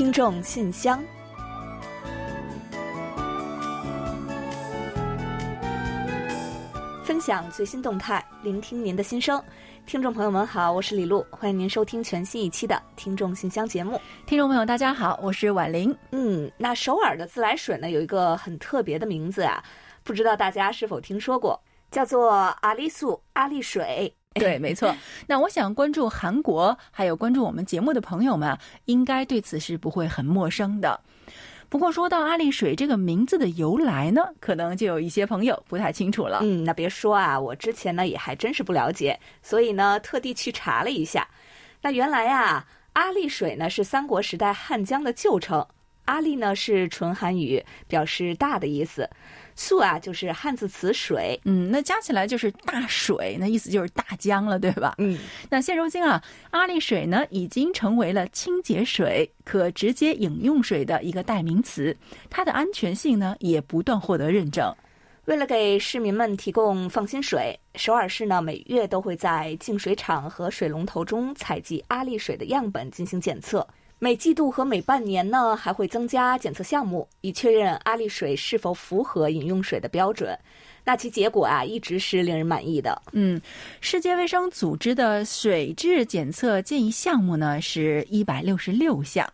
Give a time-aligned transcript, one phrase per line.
[0.00, 0.98] 听众信箱，
[7.04, 9.38] 分享最新动态，聆听您的心声。
[9.84, 14.00] 听众朋友们好，我是李璐，欢迎您收听全新一期的《听众信箱》节目。
[14.24, 15.94] 听众朋友大家好，我是婉玲。
[16.12, 19.62] 嗯，那首尔的自来水呢，有一个很特别的名字啊，
[20.02, 22.30] 不知道大家是否听说过，叫做
[22.62, 24.16] 阿丽素阿丽水。
[24.38, 24.94] 对，没错。
[25.26, 31.00] 那我想关注韩国，还有关注我们节目的朋友们，应该对此是不会很陌生的。
[31.68, 36.38] 不过说到阿丽水这个名字的由来呢，可能就有一些朋友不太清楚了。
[36.42, 41.26] 嗯，那别说啊，我之前呢也还真是不了解，所以呢特地去查了一下。
[41.82, 45.66] 那原来啊，阿丽水呢是三国时代汉江的旧称。
[46.10, 49.08] 阿丽呢是纯韩语，表示大的意思。
[49.54, 54.96] 素啊就是汉字词水，嗯，那加起来就是大水，那意思就是大江了，对吧？
[54.98, 55.16] 嗯，
[55.48, 61.96] 那现如今啊，阿里水呢已经成为了清洁水、可直接饮用水的一个代名词，
[62.28, 64.74] 它的安全性呢也不断获得认证。
[65.26, 73.64] 为了给市民们提供放心水，首尔市呢每月都会在净水厂和水龙头中采集阿丽水的样本进行检测。
[74.02, 80.34] 每季度和每半年呢，还会增加检测项目，以确认阿丽水是否符合饮用水的标准。
[80.82, 83.00] 那其结果啊，一直是令人满意的。
[83.12, 83.38] 嗯，
[83.82, 89.30] 世界卫生组织的水质检测建议项目呢是一百六十六项。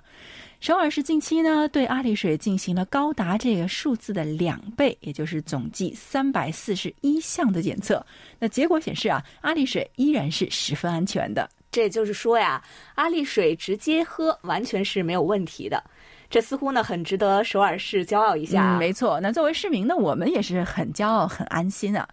[0.58, 8.04] 首尔市近期呢对阿丽水进行了高达这个数字的两倍，也就是总计三百四十一项的检测。
[8.40, 11.48] 那结果显示啊，阿丽水依然是十分安全的。
[11.76, 15.84] 这也就是说呀，阿丽水直接喝完全是没有问题的。
[16.30, 18.78] 这似乎呢很值得首尔市骄傲一下。
[18.78, 19.20] 没错。
[19.20, 22.08] 那作为市民呢，我们也是很骄傲、很安心啊。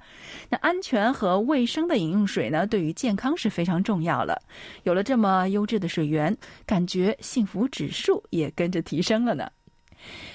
[0.50, 4.38] 那安全和卫生的饮用水呢，对于健康是非常重要了。
[4.84, 9.50] 有了这么优质的水源，感觉幸福指数也跟着提升了呢。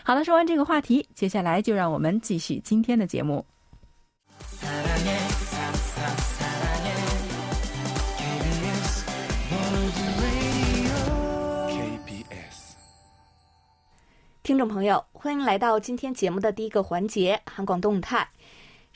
[0.02, 3.44] 好了，说完这个话题，接下来就让我们继续今天的节目。
[14.48, 18.31] 听众朋友，欢迎来到今天节目的第一个环节——韩广动态。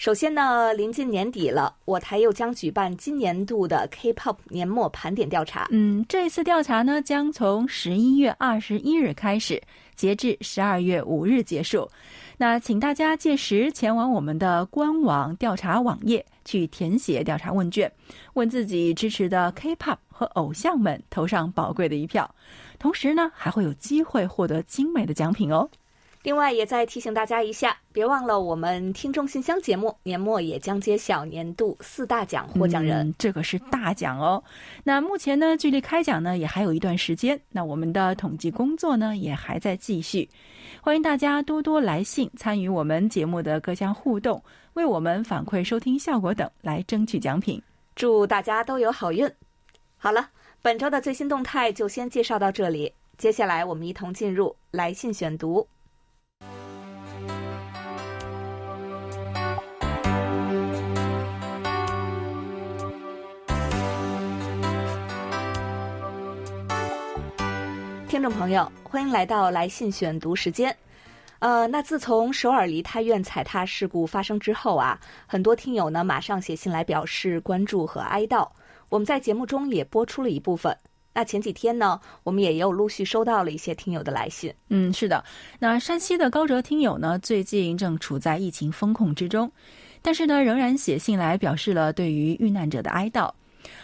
[0.02, 5.68] 首先呢，临近年底了，我台又将举办今年度的 K-pop 年末盘点调查。
[5.70, 9.62] 嗯，这一次调查呢，将从十一月二十一日开始，
[9.94, 11.88] 截至十二月五日结束。
[12.36, 17.88] 那请大家届时前往我们的官网调查网页去填写调查问卷，
[18.34, 22.28] 问自己支持的 K-pop 和偶像们投上宝贵的一票。
[22.76, 25.70] 同时呢，还会有机会获得精美的奖品哦。
[26.22, 34.42] 另外，也再提醒大家一下，别忘了我们听众信箱节目年末也将揭晓年度四大奖获奖人，嗯、这个是大奖哦。
[34.84, 40.28] 那目前呢，距离开奖呢也还有一段时间，那我们的统计工作呢也还在继续。
[40.80, 44.42] 欢迎大家多多来信参与我们节目的各项互动，
[44.74, 47.60] 为我们反馈收听效果等来争取奖品。
[47.96, 49.30] 祝大家都有好运。
[49.96, 50.28] 好了。
[50.64, 55.66] 本周的最新动态就先介绍到这里，接下来我们一同进入来信选读。
[68.12, 70.76] 听众朋友，欢迎来到来信选读时间。
[71.38, 78.46] 呃，那自从首尔梨泰院踩踏事故发生之后啊，很多听友呢马上写信来表示关注和哀悼。
[78.90, 80.76] 我们在节目中也播出了一部分。
[81.14, 84.52] 那前几天呢，我们也有陆续收到了一些听友的来信。
[84.68, 85.24] 嗯，是的。
[85.58, 89.50] 那山西的高哲听友呢，最近正处在疫情风控之中，
[90.02, 93.32] 但是呢，仍然写信来表示了对于遇难者的哀悼。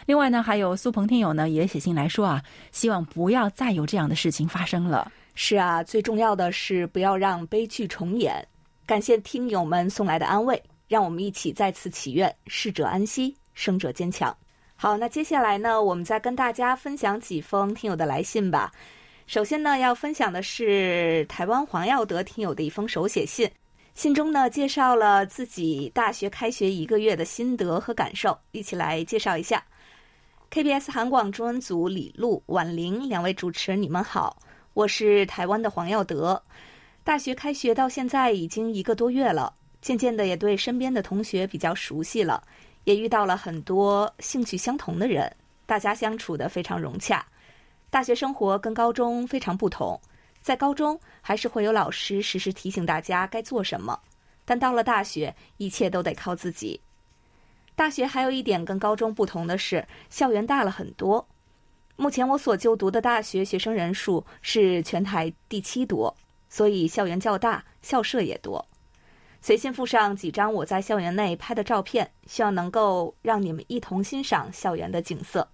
[0.06, 5.10] 另外呢，还有苏鹏听友呢，也写信来说啊，希望不要再有这样的事情发生了。
[5.34, 8.46] 是啊，最重要的是不要让悲剧重演。
[8.86, 14.34] 感谢听友们送来的安慰，让我们一起再次祈愿逝者安息，生者坚强。
[14.74, 18.72] 好，那接下来呢，我们再跟大家分享几封听友的来信吧。
[19.26, 23.50] 首先呢，要分享的是台湾黄耀德听友的一封手写信，
[23.94, 29.62] 信中呢介绍了自己大学开学一个月的心得和感受，一起来介绍一下。
[30.50, 34.34] KBS 韩广中文组李璐、婉玲两位主持人，你们好，
[34.72, 36.42] 我是台湾的黄耀德。
[37.04, 39.52] 大学开学到现在已经一个多月了，
[39.82, 42.42] 渐渐的也对身边的同学比较熟悉了。
[42.84, 45.30] 也遇到了很多兴趣相同的人，
[45.66, 47.22] 大家相处的非常融洽。
[47.90, 50.00] 大学生活跟高中非常不同，
[50.40, 54.00] 在高中还是会有老师时时提醒大家该做什么，
[54.46, 56.80] 但到了大学，一切都得靠自己。
[57.78, 61.24] 大学还有一点跟高中不同的是，校园大了很多。
[61.94, 66.12] 目前我所就读的大学学生人数是全台第七多，
[66.48, 68.66] 所以校园较大，校舍也多。
[69.40, 75.48] 随信附上几张我在校园内拍的照片，希望能够让你们一同欣赏校园的景色。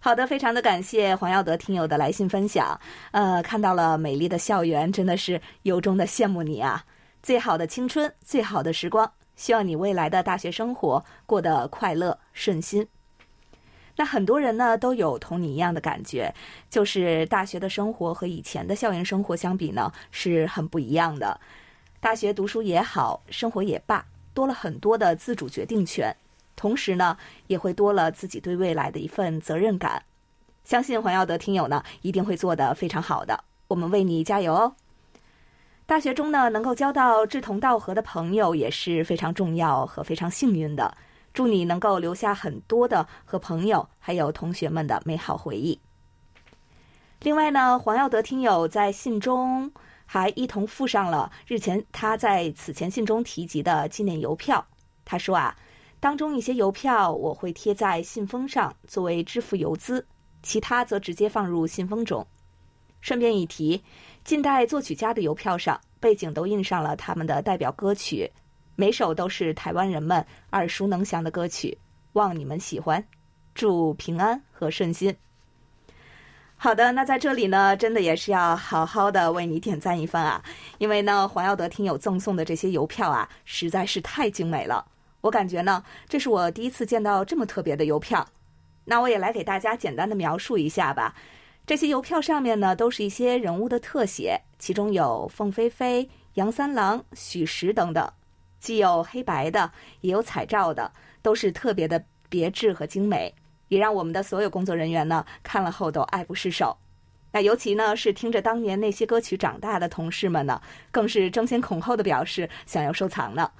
[0.00, 2.80] 好的，非常的感谢黄耀德听友的来信分享。
[3.10, 6.86] 呃，看到了美丽的校园，真的是由衷的羡慕你啊！
[7.22, 12.88] 最好的青春，最好的时光，希望你未来的大学生活过得快乐顺心。
[13.98, 16.34] 那很多人呢都有同你一样的感觉，
[16.68, 21.40] 就是大学的生活和以前的校园生活相比呢是很不一样的。
[22.00, 24.04] 大学读书也好，生活也罢，
[24.34, 26.14] 多了很多的自主决定权。
[26.54, 27.16] 同时呢，
[27.46, 30.02] 也会多了自己对未来的一份责任感。
[30.64, 33.44] 相信黄耀德听友呢，一定会做得非常好的。
[33.68, 34.74] 我们为你加油哦！
[35.86, 40.96] 大学中呢，能够交到志同道合的朋友也是非常重要和非常幸运的。
[41.32, 45.78] 祝你能够留下很多的和朋友还有同学们的美好回忆。
[47.20, 49.70] 另外呢，黄耀德听友在信中
[50.04, 54.66] 还一同附上了日前他在此前信中提及的纪念邮票。
[55.04, 55.56] 他说啊。
[55.98, 60.06] 当中一些邮票我会贴在信封上作为支付邮资，
[60.42, 62.24] 其他则直接放入信封中。
[63.00, 63.82] 顺便一提，
[64.26, 68.28] 近代作曲家的邮票上背景都印上了他们的代表歌曲，
[68.74, 71.78] 每首都是台湾人们耳熟能详的歌曲。
[72.14, 73.00] 望你们喜欢，
[73.54, 75.14] 祝平安和顺心。
[76.56, 80.42] 好的，那在这里呢，真的也是要好好的为你点赞一番啊，
[80.78, 84.84] 因为呢，黄耀德听友赠送的这些邮票啊，实在是太精美了。
[85.20, 88.26] 我感觉呢，这是我第一次见到这么特别的邮票。
[88.84, 91.14] 那我也来给大家简单的描述一下吧。
[91.66, 98.08] 这些邮票上面呢，都是一些人物的特写，其中有凤飞飞、杨三郎、许石等等，
[98.60, 99.68] 既有黑白的，
[100.00, 100.88] 也有彩照的，
[101.22, 103.34] 都是特别的别致和精美，
[103.66, 106.76] 也让我们的所有工作人员呢看了后都爱不释手。
[107.32, 110.62] 那尤其呢是听着当年那些歌曲长大的同事们呢，
[110.92, 113.50] 更是争先恐后的表示想要收藏呢。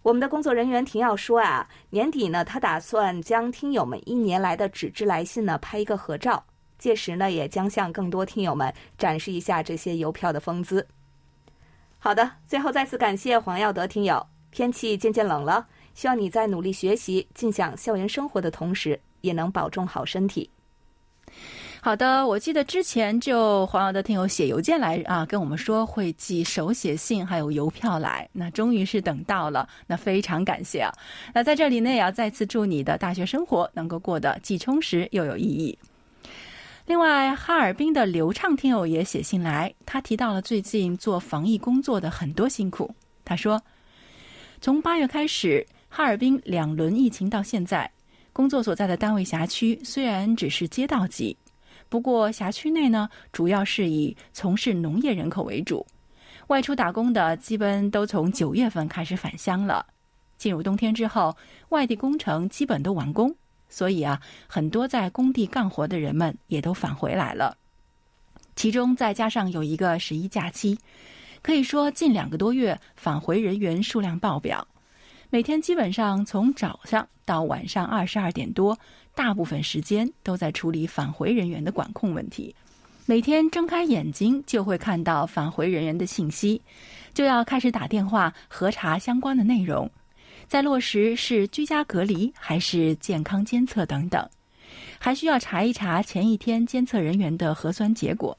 [0.00, 6.42] 我们的工作人员婷耀说啊，年底呢，他打算将听友们一年来的纸质来信呢拍一个合照，
[6.78, 10.86] 届时呢，也将向更多听友们展示一下这些邮票的风姿。
[11.98, 14.26] 好的，最后再次感谢黄耀德听友。
[14.52, 20.48] 天气渐渐冷了，希望你在努力学习、尽享校园生活的同时，也能保重好身体。
[21.82, 30.90] 好的，我记得之前就黄瑶的听友写邮件来啊，跟我们说会寄手写信还有邮票来，那终于是等到了，那非常感谢啊！
[31.34, 35.78] 那在这里呢，也要再次祝你的大学生活能够过得既充实又有意义。
[36.86, 42.88] 另外，哈尔滨的刘畅听友也写信来，他提到了最近做防疫工作的很多辛苦。
[43.24, 43.60] 他说，
[44.60, 47.90] 从八月开始，哈尔滨两轮疫情到现在，
[48.32, 51.36] 工作所在的单位辖区虽然只是街道级。
[51.88, 55.84] 不过，辖区内呢，主要是以从事农业人口为主，
[56.46, 59.84] 外出打工的基本都从九月份开始返乡了。
[60.38, 61.36] 进入冬天之后，
[61.70, 63.34] 外地工程基本都完工，
[63.68, 67.56] 所以啊，很多在工地干活的人们也都返回来了。
[68.54, 70.78] 其中再加上有一个十一假期，
[71.42, 74.66] 可以说近两个多月返回人员数量爆表，
[75.30, 78.78] 每天基本上从早上到晚上二十二点多。
[79.14, 82.54] 大部分时间都在处理返回人员的管控问题，
[83.06, 86.60] 每天睁开眼睛就会看到返回人员的信息，
[87.14, 89.90] 就要开始打电话核查相关的内容，
[90.48, 94.28] 再落实是居家隔离还是健康监测等等，
[94.98, 98.36] 还需要查一查前一天监测人员的核酸结果，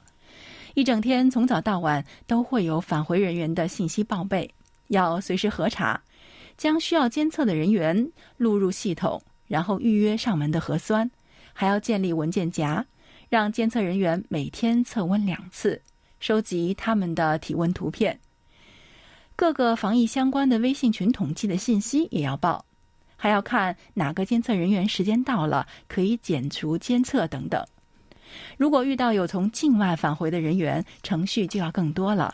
[0.73, 4.49] 一整天从早到晚都会有返回人员的信息报备，
[4.87, 6.01] 要随时核查，
[6.57, 9.21] 将需要监测的人员录入系统。
[9.47, 11.09] 然后预约上门的核酸，
[11.53, 12.85] 还要建立文件夹，
[13.29, 15.81] 让监测人员每天测温两次，
[16.19, 18.19] 收集他们的体温图片。
[19.37, 22.65] 各个防疫相关的微信群统计的信息也要报，
[23.15, 27.63] 还要看哪个监测人员时间到了可以减除监测等等。
[28.57, 32.33] 如果遇到有从境外返回的人员，程序就要更多了，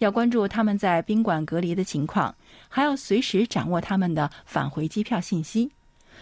[0.00, 2.34] 要关注他们在宾馆隔离的情况，
[2.68, 5.70] 还要随时掌握他们的返回机票信息。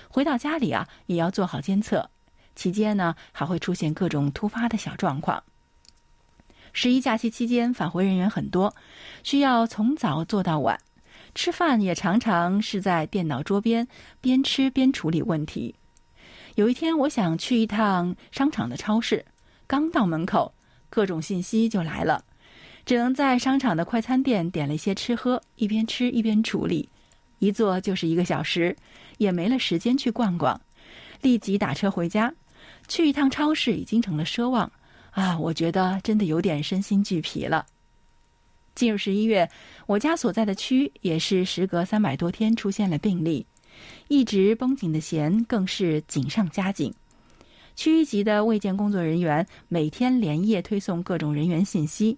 [0.09, 2.09] 回到家里啊，也要做好监测。
[2.55, 5.43] 期间呢，还会出现各种突发的小状况。
[6.73, 8.75] 十一假期期间，返回人员很多，
[9.23, 10.79] 需要从早做到晚，
[11.35, 13.87] 吃饭也常常是在电脑桌边
[14.21, 15.75] 边吃边处理问题。
[16.55, 19.25] 有一天，我想去一趟商场的超市，
[19.67, 20.53] 刚到门口，
[20.89, 22.25] 各种信息就来了，
[22.85, 26.89] 只能在商场的快餐店点了一些吃喝，一边吃一边处理，
[27.39, 28.77] 一坐就是一个小时。
[29.19, 30.61] 也没了时间去逛逛，
[31.21, 32.35] 立即打车回家。
[32.89, 34.73] 去一趟超市已经成了奢望
[35.13, 35.39] 啊！
[35.39, 37.65] 我觉得真的有点身心俱疲了。
[38.75, 39.49] 进入十一月，
[39.87, 43.47] 我家所在的区也是时隔三百多天出现了病例，
[44.09, 46.93] 一直绷紧的弦更是紧上加紧。
[47.77, 52.17] 区一级的卫健工作人员每天连夜推送各种人员信息，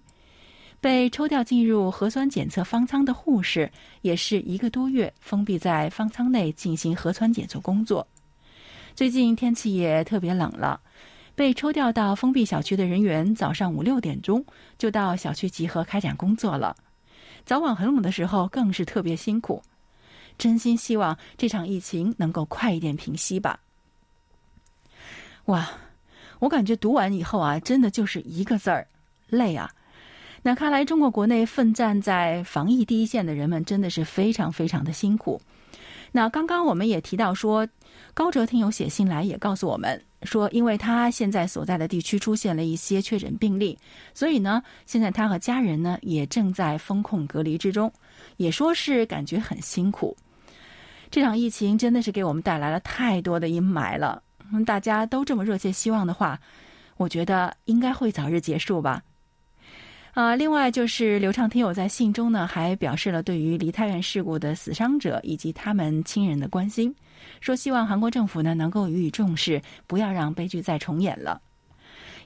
[0.79, 3.69] 被抽调进入核酸检测方舱的护士
[4.01, 8.07] 也是一个多月封闭在方舱内进行核酸检测工作。
[8.95, 10.79] 最近天气也特别冷了。
[11.35, 14.43] 被抽调到封闭小区的人员，早上五六点钟
[14.77, 16.75] 就到小区集合开展工作了。
[17.45, 19.61] 早晚很冷的时候，更是特别辛苦。
[20.37, 23.59] 真心希望这场疫情能够快一点平息吧。
[25.45, 25.69] 哇，
[26.39, 28.87] 我感觉读完以后啊，真的就是一个字儿，
[29.27, 29.69] 累啊。
[30.41, 35.41] 那看来中国国内奋战在防疫第一线的人们，真的是非常非常的辛苦。
[36.11, 37.67] 那刚刚我们也提到说，
[38.13, 43.77] 高哲听友写信来也告诉我们说，因为他现在所在的地区出现了一些确诊病例，
[44.13, 47.91] 所以呢，现在他和家人呢也正在封控隔离之中，
[48.37, 50.15] 也说是感觉很辛苦。
[51.11, 54.21] 这场疫情真的是给我们带来了太多的阴霾了。
[54.65, 56.39] 大家都这么热切希望的话，
[56.97, 59.01] 我觉得应该会早日结束吧。
[60.15, 66.95] 啊，另外就是刘畅听友在信中呢，还表示了对于梨泰院事故的死伤者以及他们亲人的关心，
[67.41, 71.41] 说希望韩国政府呢能够予以重视，不要让悲剧再重演了。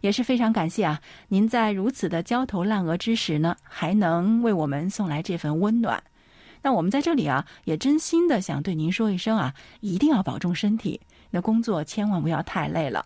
[0.01, 6.03] 也是非常感谢啊，您在如此的焦头烂额之时呢，还能为我们送来这份温暖。
[6.61, 13.03] 那我们在这里啊，也真心的想对您说一声啊，一定要保重身体，那工作千万不要太累了。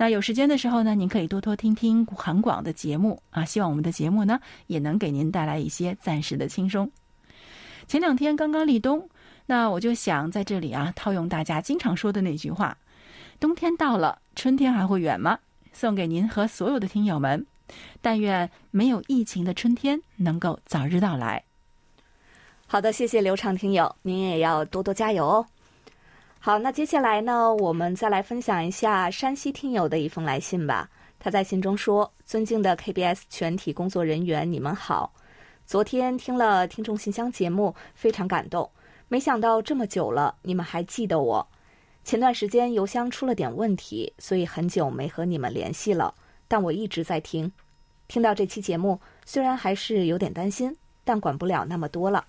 [0.00, 4.38] 那有时间的时候呢，您可以多多听听韩广的节目啊，希望我们的节目呢
[4.68, 6.88] 也能给您带来一些暂时的轻松。
[7.88, 9.08] 前两天刚刚立冬，
[9.44, 12.78] 那我就想在这里啊套用大家经常说的那句话
[13.40, 15.36] ：“冬天到了，春天还会远吗？”
[15.74, 17.44] 送给您和所有的听友们，
[18.00, 21.42] 但愿没有疫情的春天能够早日到来。
[22.66, 25.46] 好的，谢谢刘畅听友，您也要多多加油哦。
[26.48, 30.88] 好，那接下来呢，我们再来分享一下山西听友的一封来信吧。
[31.18, 35.12] 他在信中说：“尊敬的 KBS 全体工作人员，你们好。
[35.66, 38.70] 昨天听了听众信箱节目，非常感动。
[39.08, 41.46] 没想到这么久了，你们还记得我。
[42.02, 46.14] 前段时间邮箱出了点问题，所以很久没和你们联系了。
[46.48, 47.52] 但我一直在听，
[48.06, 50.74] 听到这期节目，虽然还是有点担心，
[51.04, 52.24] 但管不了那么多了。”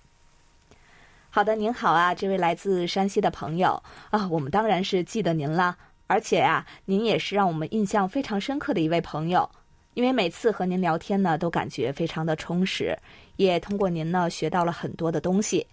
[1.32, 5.76] 好的，您好啊，这位来自山西的朋友啊，我们当然是记得您了，
[6.08, 9.48] 而且呀，您也是让我们印象非常深刻的一位朋友，
[9.94, 12.98] 因为每次和您聊天呢，都感觉非常的充实，
[13.36, 15.64] 也通过您呢学到了很多的东西，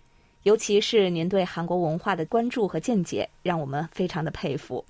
[0.44, 4.86] 尤其是您对韩国文化的关注和见解，让我们非常的佩服。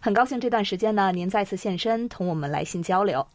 [0.00, 3.26] 很高兴这段时间呢，您再次现身同我们来信交流。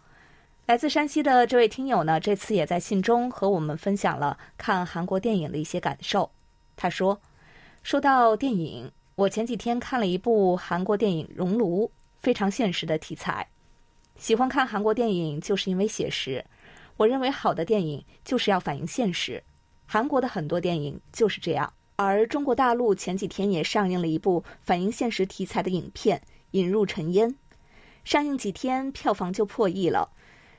[0.68, 6.30] 来自山西的这位听友呢，这次也在信中和我们分享了看韩国电影的一些感受。
[6.76, 7.20] 他说
[7.84, 11.86] ：“说到电影，我前几天看了一部韩国电影《熔炉》，
[12.20, 13.48] 非常现实的题材。
[14.18, 16.44] 喜欢看韩国电影，就是因为写实。
[16.98, 19.44] 我认为好的电影就是要反映现实。
[19.86, 21.72] 韩国的很多电影就是这样。
[21.98, 26.18] 而中国大陆前几天也上映了一部反映现实题材的影片
[26.52, 27.30] 《引入尘烟》，
[28.04, 30.10] 上映几天票房就破亿了。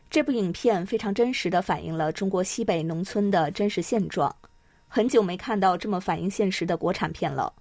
[0.09, 4.35] 这部影片非常真实的反映了中国西北农村的真实现状。”
[4.89, 7.53] 很久没看到这么反映现实的国产片了。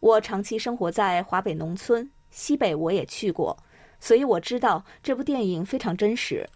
[0.00, 3.56] 我长期生活在华北农村，西北我也去过，
[3.98, 6.48] 所以我知道这部电影非常真实。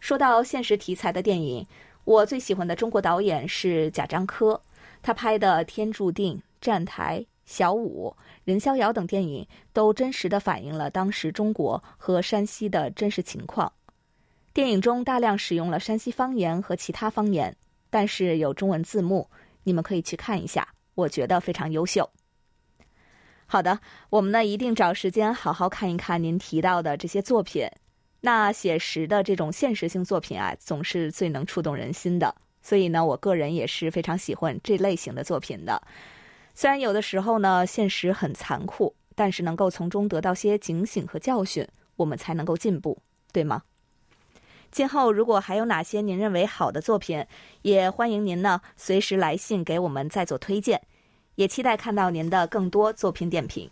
[0.00, 1.66] 说到现实题材的电影，
[2.04, 4.60] 我最喜欢的中国导演是贾樟柯，
[5.02, 8.14] 他拍的《天注定》《站台》《小五》
[8.44, 13.72] 《任逍遥》等电影都真实的反映了当时中国和山西的真实情况。
[14.52, 17.56] 电影中大量使用了山西方言和其他方言。
[17.90, 19.28] 但是有中文字幕，
[19.64, 22.08] 你们可以去看一下，我觉得非常优秀。
[23.46, 27.68] 好的，我们呢一定找时间好好看一看您提到的这些作品。
[28.20, 32.34] 那写实的这种现实性作品啊，总是最能触动人心的。
[32.62, 35.82] 所以呢，我个人也是非常喜欢这类型的作品的。
[36.54, 41.66] 虽然有的时候呢，现实很残酷，但是能够从中得到些警醒和教训，
[41.96, 43.00] 我们才能够进步，
[43.32, 43.62] 对吗？
[44.70, 47.24] 今后如果还有哪些您认为好的作品，
[47.62, 50.80] 也欢迎您呢随时来信给我们再做推荐，
[51.34, 53.68] 也期待看到您的更多作品点评。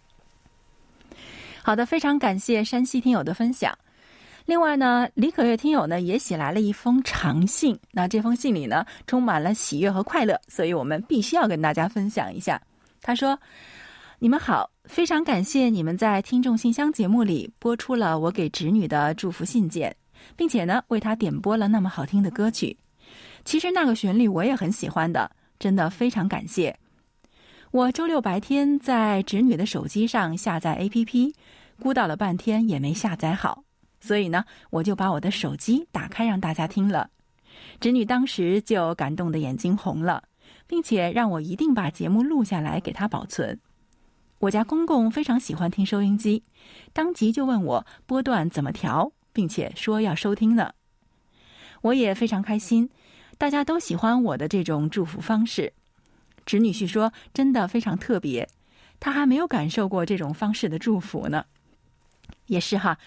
[1.62, 3.76] 好的，非常感谢山西听友的分享。
[4.46, 12.58] 另外呢，李可月听友呢也写来了一封长信，那这封信里呢充满了喜悦和快乐，所以我们必须要跟大家分享一下。
[13.02, 13.38] 他说
[14.18, 19.94] ：“你们好，非常感谢你们在听众信箱节目里播出了我给侄女的祝福信件，
[20.36, 22.76] 并且呢为她点播了那么好听的歌曲。
[23.44, 26.78] 其实那个旋律我也很喜欢的，真的非常感谢。
[27.70, 31.34] 我周六白天在侄女的手机上下载 APP，
[31.82, 33.62] 估到了半天也没下载好，
[34.00, 37.10] 所以呢我就把我的手机打开让大家听了。
[37.80, 40.22] 侄女当时就感动的眼睛红了，
[40.66, 43.58] 并且让我一定把节目录下来给她保存。
[44.38, 46.42] 我家公公非常喜欢听收音机，
[46.92, 50.72] 当即就问我波段怎么调，并且说要收听呢。
[51.82, 52.90] 我也非常开心，
[53.38, 55.74] 大家都喜欢我的这种祝福方式。
[56.44, 58.48] 侄女婿说：“真的非常特别，
[58.98, 61.44] 他还没有感受过这种方式的祝福呢。”
[62.46, 62.98] 也是哈，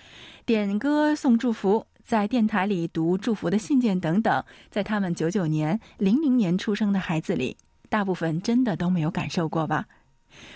[0.45, 1.85] 点歌送祝福。
[2.01, 7.57] 在电台里读祝福的信件等等，在他们九九年、零零年出生的孩子里，
[7.89, 9.87] 大部分真的都没有感受过吧？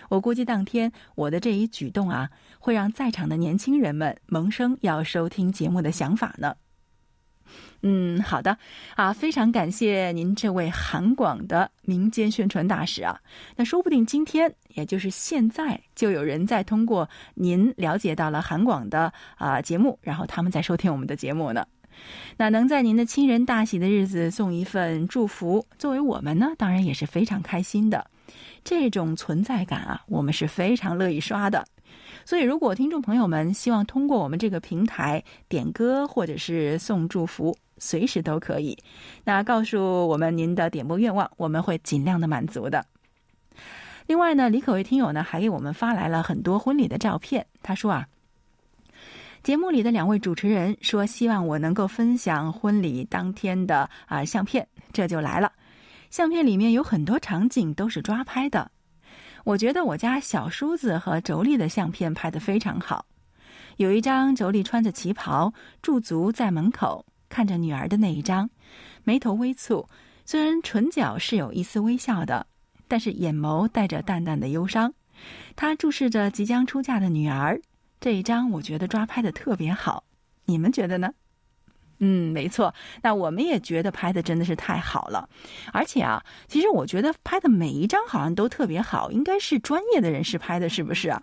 [0.07, 2.29] 我估计当天我的这一举动啊，
[2.65, 6.55] 会让在场的年轻人们萌生要收听节目的想法呢。
[7.83, 8.57] 嗯，好的，
[8.95, 13.21] 啊，非常感谢您这位韩广的民间宣传大使啊。
[13.55, 21.63] 那说不定今天，也就是现在，就有人在通过您了解到了韩广的啊节目，然后他们在收听我们的节目呢。
[22.35, 28.09] 那能在您的亲人大喜的日子送一份祝福，作为我们呢，当然也是非常开心的。
[28.63, 31.63] 这种存在感啊，我们是非常乐意刷的。
[32.25, 38.77] 所以，如果听众朋友们希望通过我们这个平台点歌或者是送祝福，随时都可以。
[39.23, 42.83] 那告诉我们您的点播愿望，我们会尽量的满足的。
[44.07, 47.45] 另外呢，李可为听友呢还给我们发来了很多婚礼的照片。
[47.61, 48.07] 他说啊，
[49.43, 55.51] 节目里的两位主持人说希望我能够分享婚礼当天的啊相片，这就来了。
[56.09, 58.71] 相片里面有很多场景都是抓拍的。
[59.45, 63.05] 我觉得我家小叔子和妯娌的相片拍得非常好，
[63.77, 68.49] 有一张妯娌穿着旗袍驻足在门口看着女儿的那一张，
[69.03, 69.87] 眉头微蹙，
[70.25, 72.47] 虽然唇角是有一丝微笑的，
[72.87, 74.91] 但是眼眸带着淡淡的忧伤。
[75.55, 77.61] 他注视着即将出嫁的女儿，
[78.01, 80.03] 这一张我觉得抓拍的特别好，
[80.45, 81.13] 你们觉得呢？
[81.99, 82.73] 嗯，没错。
[83.01, 85.27] 那我们也觉得拍的真的是太好了，
[85.71, 91.21] 而且啊，其实我觉得拍的每一张好像都特别好，应该是专业的人士拍的，是不是啊？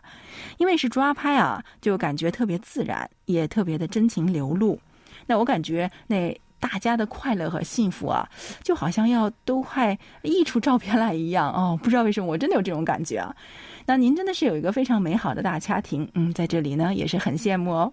[0.59, 4.79] 因为是抓拍啊，就感觉特别自然，也特别的真情流露。
[5.27, 8.29] 那我感觉那大家的快乐和幸福啊，
[8.63, 11.79] 就好像要都快溢出照片来一样哦。
[11.83, 13.35] 不知道为什么，我真的有这种感觉啊。
[13.85, 17.93] 那您真的是有一个非常美好的大家庭，嗯，在这里呢也是很羡慕哦。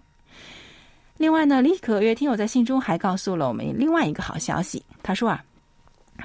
[1.20, 4.82] 另外呢，李可月听友在信中还告诉了我们另外一个好消息。
[5.02, 5.44] 他说啊，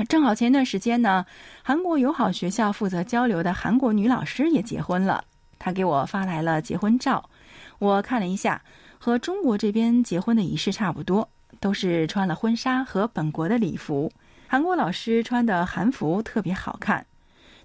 [0.08, 1.25] 正好前段时间呢，
[1.62, 5.21] 韩国友好学校负责交流的韩国女老师也结婚了。
[5.60, 7.29] 他给我发来了结婚照，
[7.77, 8.62] 我看了一下，
[8.97, 11.29] 和中国这边结婚的仪式差不多，
[11.60, 14.10] 都是穿了婚纱和本国的礼服。
[14.47, 17.05] 韩国老师穿的韩服特别好看，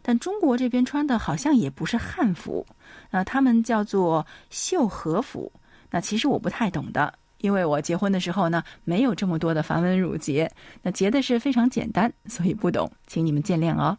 [0.03, 2.66] 但中国这边穿的好像也不是汉服，
[3.12, 5.53] 呃，他们叫做绣和服。
[5.93, 7.12] 那其实我不太懂的。
[7.40, 10.50] 因为我结婚的时候呢，没有这么多的繁文缛节，
[10.83, 13.96] 那结的是非常简单，所以不懂，请你们见谅哦。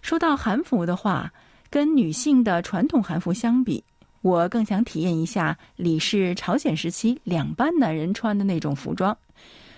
[0.00, 1.32] 说到韩服的话，
[1.70, 3.82] 跟女性的传统韩服相比，
[4.22, 9.16] 我更想体验一下李氏朝鲜时期两班男人穿的那种服装，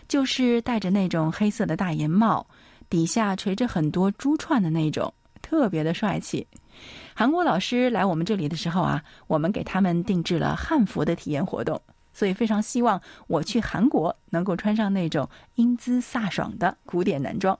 [0.08, 2.46] 就是戴着那种黑色的大檐帽，
[2.88, 6.46] 底下垂着很多珠串的那种，特别的帅气。
[7.14, 11.80] 韩国老师来我们这里的时候啊，我们给他们定制了汉服的体验活动。
[12.20, 17.58] 所以非常希望我去韩国能够穿上那种英姿飒爽的古典男装。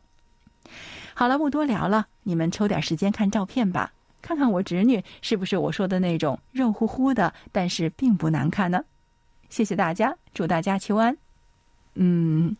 [1.14, 8.84] 好了，不多聊了，你们抽点时间看照片吧，看看我侄女是不是我说的那种肉乎乎的，但是并不难看呢。
[9.48, 11.16] 谢谢大家，祝大家秋安。
[11.94, 12.54] 嗯，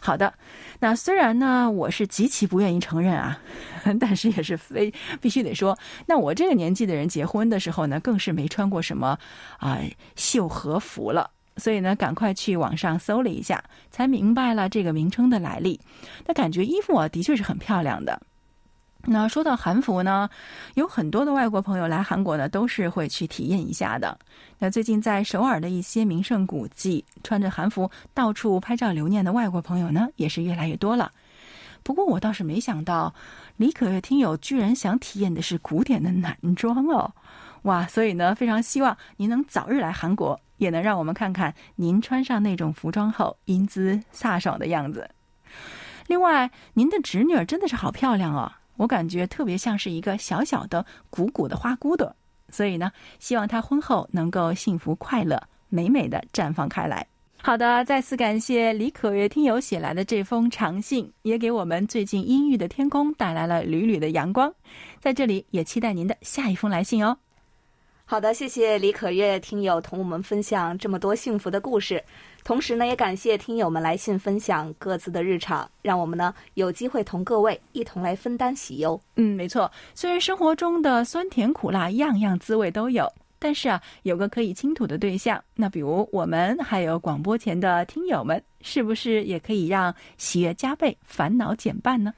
[0.00, 0.34] 好的。
[0.80, 3.40] 那虽然呢，我是极其不愿意承认啊，
[3.98, 9.18] 但是也是非必须得说，那我这个年纪的人结婚的时候呢，更是没穿过什么
[9.58, 9.80] 啊
[10.14, 11.30] 绣和服了。
[11.58, 15.78] 所以呢，赶快去网上搜了一下，才明白了这个名称的来历。
[16.26, 18.20] 那感觉衣服啊，的确是很漂亮的。
[19.04, 20.28] 那说到韩服呢，
[20.74, 24.18] 有很多的外国朋友来韩国呢，都是会去体验一下的。
[24.58, 31.12] 那最近在首尔的一些名胜古迹，穿着韩服到处拍照留念的外国朋友呢，也是越来越多了。
[31.84, 33.14] 不过我倒是没想到，
[33.56, 37.10] 李可月听友居然想体验的是古典的男装哦，
[37.62, 37.86] 哇！
[37.86, 40.38] 所以呢，非常希望您能早日来韩国。
[40.58, 45.08] 也能让我们看看您穿上那种服装后英姿飒爽的样子。
[46.06, 48.52] 另外，您的侄女儿真的是好漂亮哦！
[48.76, 52.14] 我感觉特别像是一个小小的、鼓鼓的花骨朵。
[52.50, 57.06] 所以呢，希望她婚后能够幸福快乐、美美的绽放开来。
[57.42, 64.52] 好的，再次感谢李可月听友写来的这封长信，也给我们最近阴郁的天空带来了缕缕的阳光。
[64.98, 67.18] 在这里，也期待您的下一封来信哦。
[68.10, 72.02] 好的，谢谢李可月听友同我们分享这么多幸福的故事，
[72.42, 78.98] 同时呢，也感谢听友们来信分享各自的日常，让我们呢有机会同各位一同来分担喜忧。
[79.16, 92.14] 嗯，没错，虽然生活中的酸甜苦辣样样滋味都有，但是啊，有个可以倾吐的对象，那比如我们还有广播前的听友们，是不是也可以让喜悦加倍，烦恼减半呢？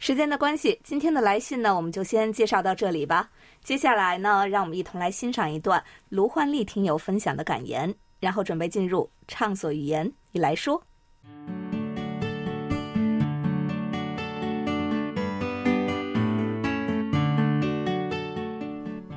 [0.00, 3.30] 时间的关系，今天的来信呢，我们就先介绍到这里吧。
[3.62, 10.82] 接下来呢，让我们一同来欣赏一段卢焕丽听友分享的感言，然后准备进入畅所欲言，你来说。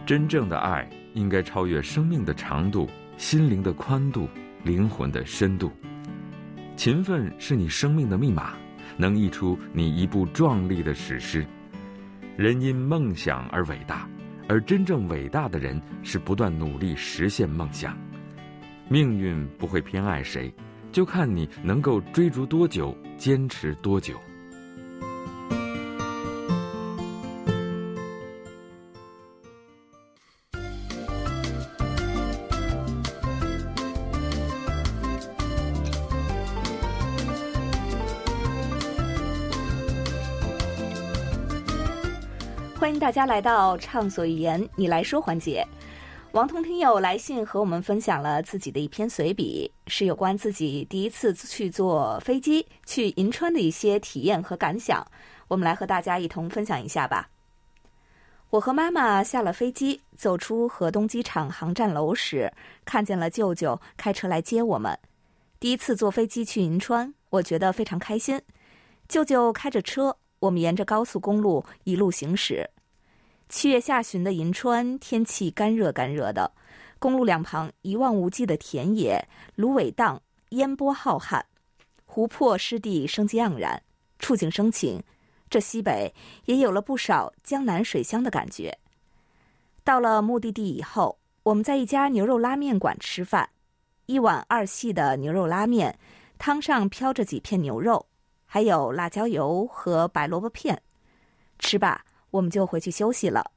[0.06, 4.28] 真正的爱应该超越生命的长度、心灵的宽度、
[4.64, 5.72] 灵魂的深度。
[6.76, 8.54] 勤奋是你生命的密码，
[8.98, 11.48] 能译出你一部壮丽的史诗。
[12.36, 14.08] 人因梦想而伟大。
[14.54, 17.98] 而真正伟大的人是不断努力实现梦想，
[18.88, 20.54] 命运不会偏爱谁，
[20.92, 24.14] 就看你能够追逐多久，坚持多久。
[43.04, 45.62] 大家来到畅所欲言，你来说环节。
[46.32, 55.06] 王彤听友来信和我们分享了自己的一篇随笔，是有关自己第一次去坐飞机去银川的一些体验和感想。
[55.50, 57.30] 我们来和大家一同分享一下吧。
[58.50, 62.50] 我和妈妈下了飞机，走出河东机场航站楼时，
[62.86, 64.98] 看见了舅舅开车来接我们。
[65.60, 68.42] 第一次坐飞机去银川，我觉得非常开心。
[69.10, 70.16] 舅舅开着车。
[70.40, 72.70] 我们沿着高速公路一路行驶，
[73.54, 76.52] 七月下旬的银川天气干热干热的，
[76.98, 81.40] 公路两旁一望无际的田野，芦苇荡，烟波浩瀚，
[82.04, 83.84] 湖泊湿地生机盎然，
[84.18, 85.04] 触景生情。
[85.52, 86.12] 这西北
[86.46, 88.76] 也有了不少江南水乡的感觉。
[89.84, 93.48] 到了目的地以后，我们在一家牛肉拉面馆吃饭，
[94.08, 96.00] 一碗二细的牛肉拉面，
[96.40, 98.08] 汤上飘着几片牛肉。
[98.48, 100.82] 还有辣椒油和白萝卜片，
[101.60, 103.52] 吃罢我们就回去休息了。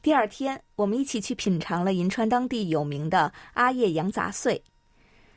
[0.00, 4.62] 第二天，我们一起去品尝了银川当地有名的阿叶羊杂碎。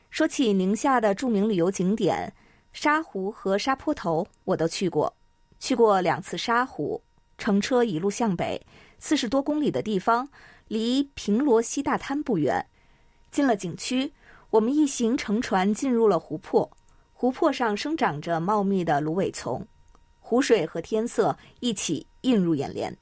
[0.10, 2.34] 说起宁夏的著名旅游景点
[2.72, 5.14] 沙湖和沙坡头，我都去过，
[5.60, 7.02] 去过两次沙湖。
[7.38, 8.66] 乘车一路向北，
[8.98, 10.30] 四十多公里的地方，
[10.70, 12.66] 离平罗溪大滩不远。
[13.30, 14.14] 进了景区，
[14.52, 16.72] 我们一行乘船进入了湖泊。
[17.12, 19.68] 湖泊上生长着茂密的芦苇丛，
[20.22, 22.96] 湖水和天色一起映入眼帘。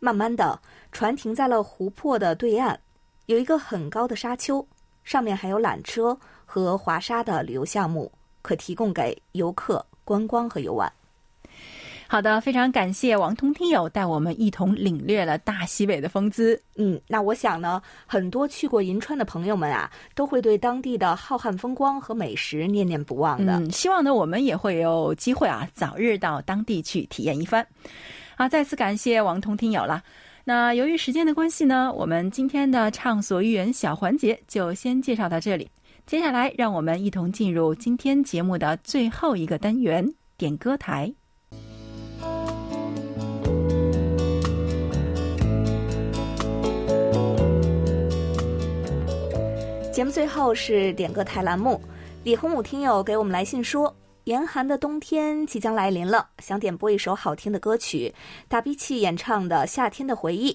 [0.00, 0.60] 慢慢的，
[0.92, 2.76] 船停在了湖泊的对岸，
[3.26, 4.66] 有一个很高的沙丘，
[5.02, 10.92] 上面还有缆车和滑沙的旅游项目，可提供给游客观光和游玩。
[12.06, 16.60] 好的，非常感谢王通听友带我们一同领略了大西北的风姿。
[16.76, 23.54] 嗯，那我想呢，很多去过银川的朋友们啊，都会对当地的浩瀚风光和美食念念不忘的。
[23.54, 27.66] 嗯，希望呢，我们也会有机会啊，早日到当地去体验一番。
[28.36, 30.02] 好，再次感谢王通听友了。
[30.44, 35.70] 那由于时间的关系呢，我们今天的畅所欲言小环节就先介绍到这里。
[36.04, 41.10] 接下来，让我们一同进入今天节目的最后一个单元——点歌台。
[49.92, 51.80] 节目最后是点歌台栏目，
[52.24, 58.14] 李洪武听友给我们来信说，严寒的冬天即将来临了，想点播一首好听的歌曲，
[58.48, 60.52] 打鼻涕演唱的《夏天的回忆》。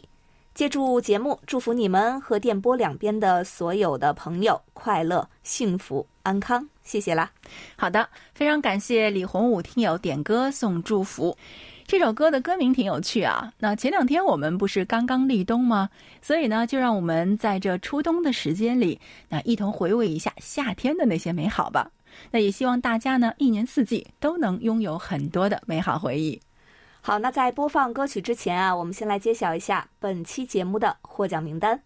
[0.55, 7.32] 借助节目祝福你们和电波两边的所有的朋友快乐、幸福、安康，谢谢啦。
[7.77, 11.38] 好的，非常感谢李洪武听友点歌送祝福。
[11.86, 13.53] 这首歌的歌名挺有趣啊。
[13.60, 15.89] 那前两天我们不是刚刚立冬吗？
[16.23, 21.89] 所以呢，就让我们在这初冬的时间里，那一同回味一下夏天的那些美好吧。
[22.32, 26.41] 那也希望大家呢，一年四季都能拥有很多的美好回忆。
[27.02, 31.82] 好，那在播放歌曲之前啊，我们先来揭晓一下本期节目的获奖名单。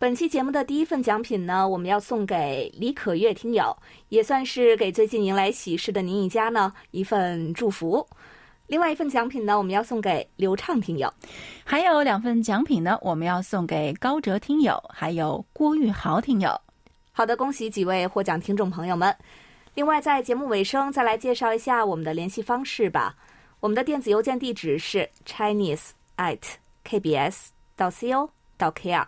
[0.00, 3.76] 本期节目的第一份奖品呢，我们要送给李可月听友，
[4.10, 8.06] 也算是给最近迎来喜事的您一家呢一份祝福。
[8.68, 11.10] 另外一份奖品呢，我们要送给刘畅听友，
[11.64, 16.50] 还有两份奖品呢，我们要送给高哲听友，还有郭玉豪听友。
[17.10, 19.14] 好的，恭喜几位获奖听众朋友们。
[19.74, 23.16] 另外，在节目尾声再来介绍一下我们的联系方式吧。
[23.60, 26.38] 我们的电子邮件地址是 chinese at
[26.86, 28.28] kbs 到 co
[28.58, 29.06] 到 kr。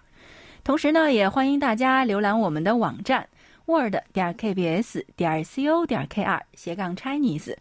[0.65, 3.29] 同时呢，也欢迎大家浏览我们的网站
[3.67, 7.55] word 点 kbs 点 co 点 kr 斜杠 Chinese。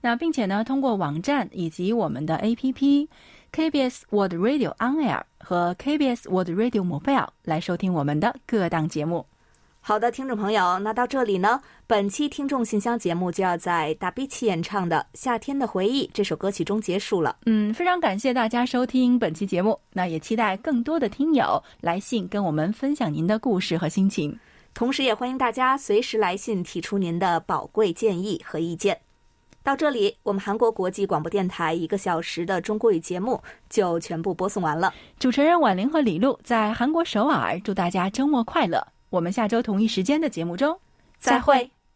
[0.00, 3.08] 那并且呢，通过网站以及我们的 APP
[3.52, 9.26] KBS World Radio On Air 和 KBS World Radio Mobile 来收听我们的各档节目。
[9.82, 17.36] 好的，听众朋友，那到这里呢，本期听众信箱节目就要在大比奇演唱的《夏天的回忆》这首歌曲中结束了。
[17.46, 24.38] 嗯，非常感谢大家收听本期节目，那也期待更多的听友来信跟我们分享您的故事和心情，
[24.74, 29.00] 同时也欢迎大家随时来信提出您的宝贵建议和意见。
[29.62, 34.92] 到这里，我们韩国国际广播电台一个小时的中国语节目就全部播送完了。
[35.18, 38.86] 主持人婉玲和李璐在韩国首尔，祝大家周末快乐。
[39.10, 40.78] 我们下周同一时间的节目中
[41.18, 41.70] 再会。